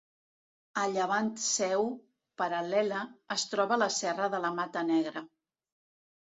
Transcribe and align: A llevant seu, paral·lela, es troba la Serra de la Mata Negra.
A 0.83 0.85
llevant 0.93 1.27
seu, 1.47 1.85
paral·lela, 2.43 3.03
es 3.37 3.45
troba 3.53 3.79
la 3.83 3.89
Serra 3.99 4.31
de 4.37 4.41
la 4.47 4.53
Mata 4.63 4.85
Negra. 4.89 5.25